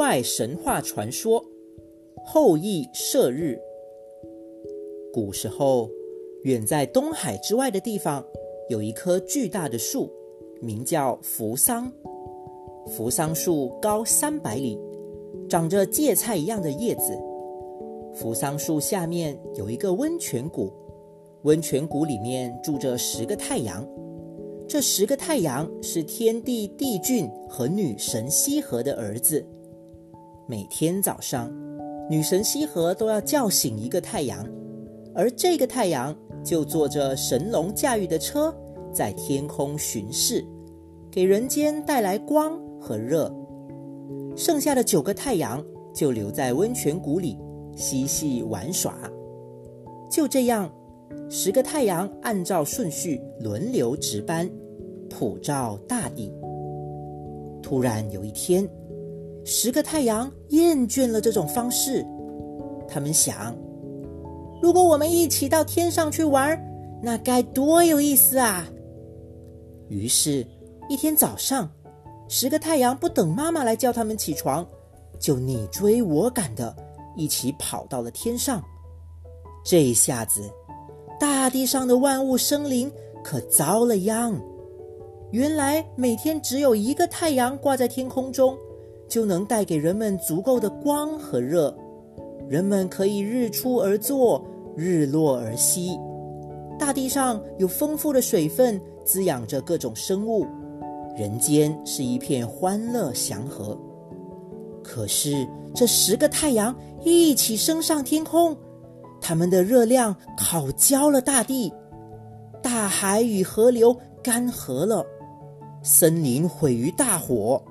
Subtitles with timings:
[0.00, 1.44] 外神话传说：
[2.24, 3.60] 后羿射日。
[5.12, 5.90] 古时候，
[6.44, 8.24] 远在东海之外的地方，
[8.70, 10.10] 有一棵巨大的树，
[10.62, 11.92] 名叫扶桑。
[12.86, 14.78] 扶桑树高三百里，
[15.50, 17.14] 长着芥菜一样的叶子。
[18.14, 20.72] 扶桑树下面有一个温泉谷，
[21.42, 23.86] 温泉谷里面住着十个太阳。
[24.66, 29.44] 这十个太阳是天帝帝俊和女神羲和的儿子。
[30.50, 31.48] 每天早上，
[32.10, 34.44] 女神羲和都要叫醒一个太阳。
[35.14, 38.52] 而这个太阳就坐着神龙驾驭的车，
[38.92, 40.44] 在天空巡视，
[41.08, 43.32] 给人间带来光和热。
[44.34, 45.64] 剩下的九个太阳
[45.94, 47.38] 就留在温泉谷里
[47.76, 48.98] 嬉戏玩耍。
[50.10, 50.68] 就这样，
[51.28, 54.50] 十个太阳按照顺序轮流值班，
[55.08, 56.34] 普照大地。
[57.62, 58.68] 突然有一天，
[59.52, 62.06] 十个太阳厌倦了这种方式，
[62.86, 63.52] 他们想。
[64.62, 66.56] 如果我们一起到天上去玩，
[67.02, 68.64] 那该多有意思啊！
[69.88, 70.46] 于是，
[70.88, 71.68] 一天早上，
[72.28, 74.64] 十个太阳不等妈妈来叫他们起床，
[75.18, 76.72] 就你追我赶的，
[77.16, 78.62] 一起跑到了天上。
[79.64, 80.48] 这一下子，
[81.18, 82.88] 大地上的万物生灵
[83.24, 84.40] 可遭了殃。
[85.32, 88.56] 原来，每天只有一个太阳挂在天空中，
[89.10, 91.76] 就能带给人们足够的光和热。
[92.48, 94.42] 人们可以日出而作，
[94.76, 95.98] 日落而息。
[96.78, 100.46] 大地上有丰富的水分滋养着各种生物，
[101.16, 103.78] 人间是一片欢乐祥和。
[104.82, 106.74] 可是这十个太阳
[107.04, 108.56] 一起升上天空，
[109.20, 111.72] 它们的热量烤焦了大地，
[112.62, 115.04] 大海与河流干涸了，
[115.82, 117.62] 森林毁于大火，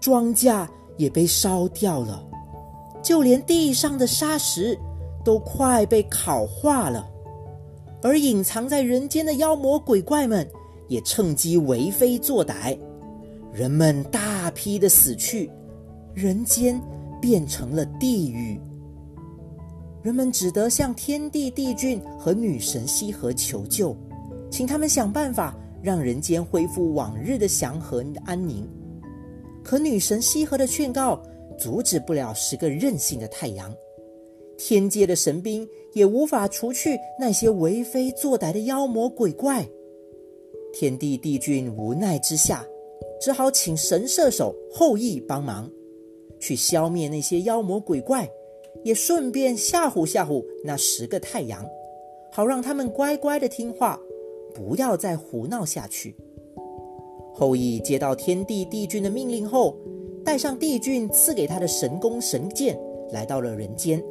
[0.00, 0.66] 庄稼
[0.98, 2.22] 也被烧掉了。
[3.02, 4.78] 就连地上的沙石
[5.24, 7.08] 都快被烤化了，
[8.02, 10.46] 而隐藏在人间的妖魔鬼怪们
[10.88, 12.78] 也趁机为非作歹，
[13.52, 15.50] 人们大批的死去，
[16.12, 16.78] 人间
[17.20, 18.60] 变成了地狱。
[20.02, 23.96] 人们只得向天帝帝俊和女神羲和求救，
[24.50, 28.68] 请他们想办法让人间恢复往日的祥和安宁。
[29.68, 31.22] 可女神羲和的劝告。
[31.58, 33.74] 阻止不了十个任性的太阳，
[34.56, 39.68] 天界的神兵也无法除去那些为非作歹的妖魔鬼怪。
[40.72, 42.64] 天帝帝君无奈之下，
[43.20, 45.68] 只好请神射手后羿帮忙，
[46.38, 48.30] 去消灭那些妖魔鬼怪，
[48.84, 51.66] 也顺便吓唬吓唬那十个太阳，
[52.30, 54.00] 好让他们乖乖的听话，
[54.54, 56.14] 不要再胡闹下去。
[57.38, 59.76] 后羿接到天帝帝君的命令后。
[60.24, 62.78] 带上帝俊赐给他的神弓神箭，
[63.12, 64.02] 来到了人间。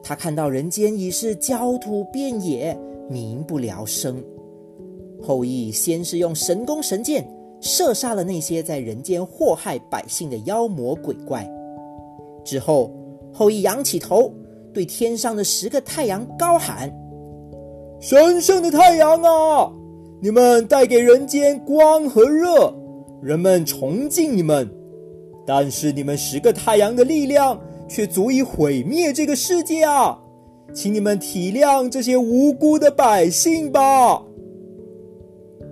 [0.00, 2.78] 他看到人间已是焦土遍野，
[3.10, 4.22] 民不聊生。
[5.20, 7.28] 后羿先是用神弓神箭
[7.60, 11.50] 射杀了那些在人间祸害百姓的妖魔鬼怪，
[12.44, 12.92] 之后
[13.32, 14.30] 后羿仰起头，
[14.72, 16.94] 对天上的十个太阳高喊
[17.98, 19.72] ：“神圣的太阳啊，
[20.24, 22.74] 你们带给人间光和热，
[23.20, 24.66] 人们崇敬你们。”
[25.46, 30.18] 但是你们十个太阳的力量却足以毁灭这个世界啊！
[30.72, 34.22] 请你们体谅这些无辜的百姓吧。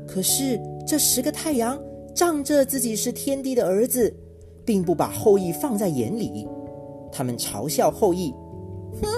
[0.06, 1.80] 可是这十个太阳
[2.14, 4.14] 仗着自己是天帝的儿子，
[4.66, 6.46] 并不把后羿放在眼里。
[7.10, 8.34] 他们嘲笑后羿
[9.00, 9.08] ：“哼，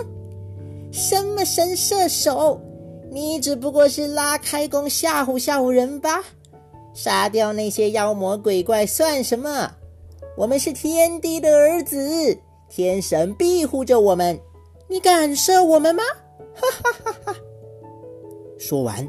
[0.92, 2.60] 什么神射手，
[3.14, 6.20] 你只不过是拉开弓吓唬吓唬人吧？
[6.92, 9.70] 杀掉那些妖魔鬼怪算什么？”
[10.36, 12.36] 我们是天帝的儿子，
[12.68, 14.36] 天神庇护着我们，
[14.88, 16.02] 你敢射我们吗？
[16.56, 17.36] 哈哈哈哈！
[18.58, 19.08] 说完，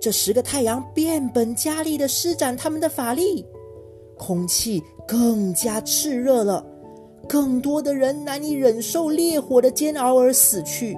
[0.00, 3.44] 这十个太阳变本加厉的施展他们的法力，
[4.16, 6.64] 空气更加炽热了，
[7.28, 10.96] 更多的人难以忍受烈火的煎熬而死去。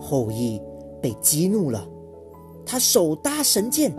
[0.00, 0.60] 后羿
[1.02, 1.86] 被激怒了，
[2.64, 3.92] 他手搭神剑，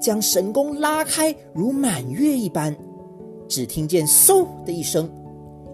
[0.00, 2.74] 将神弓拉开，如满月一般。
[3.46, 5.10] 只听见“嗖”的一声，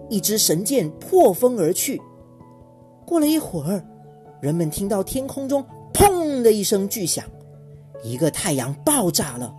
[0.09, 2.01] 一支神箭破风而去。
[3.05, 3.81] 过了一会儿，
[4.41, 5.63] 人们听到天空中
[5.93, 7.23] “砰”的一声巨响，
[8.03, 9.55] 一个太阳爆炸了。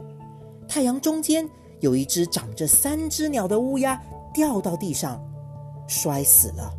[0.69, 1.49] 太阳中间
[1.81, 4.01] 有一只长着三只鸟的乌鸦
[4.35, 5.23] 掉到地上，
[5.87, 6.73] 摔死了。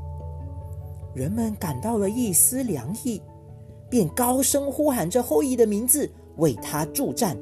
[1.16, 3.22] 人们感到了一丝凉意，
[3.94, 7.38] 便高声呼喊着后羿的名字，为他助战。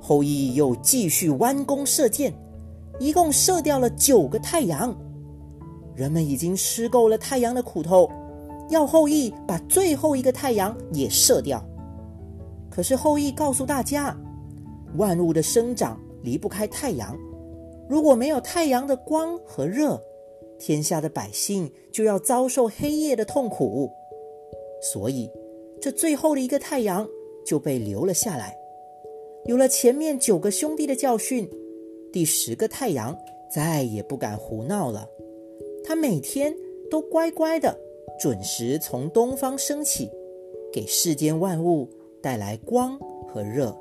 [0.00, 2.32] 后羿又继续弯弓射箭。
[3.00, 4.96] 一共射掉了九个太阳，
[5.96, 8.08] 人们已经吃够了太阳的苦头，
[8.70, 11.60] 要后羿把最后一个太阳也射掉。
[12.70, 14.16] 可是后羿告诉大家，
[14.96, 17.18] 万物的生长离不开太阳，
[17.88, 20.00] 如果没有太阳的光和热，
[20.56, 23.90] 天下的百姓就要遭受黑夜的痛苦。
[24.80, 25.28] 所以，
[25.80, 27.08] 这最后的一个太阳
[27.44, 28.56] 就被留了下来。
[29.44, 31.48] 有了前面九个兄弟的教训，
[32.12, 33.16] 第十个太阳
[33.54, 35.08] 再也不敢胡闹了。
[35.84, 36.54] 他每天
[36.90, 37.78] 都乖乖的
[38.20, 40.10] 准时从东方升起，
[40.72, 41.88] 给世间万物
[42.20, 43.74] 带来光和热。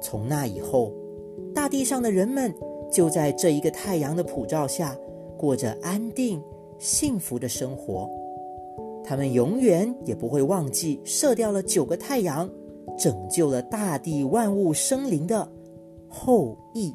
[0.00, 0.92] 从那以后，
[1.54, 2.54] 大地上的人们
[2.90, 4.96] 就在这一个太阳的普照下，
[5.36, 6.42] 过着安定
[6.78, 8.08] 幸福的生活。
[9.06, 12.50] 他们永远也不会忘记射掉了九个太阳，
[12.98, 15.48] 拯救了大地万物生灵的
[16.08, 16.92] 后羿。